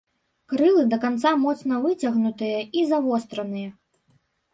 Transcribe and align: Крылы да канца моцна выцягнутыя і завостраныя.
Крылы 0.51 0.85
да 0.93 0.97
канца 1.03 1.33
моцна 1.43 1.77
выцягнутыя 1.83 2.59
і 2.81 2.87
завостраныя. 2.93 3.69